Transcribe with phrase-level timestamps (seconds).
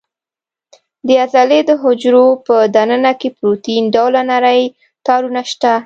[1.07, 4.63] د عضلې د حجرو په دننه کې پروتین ډوله نري
[5.05, 5.73] تارونه شته.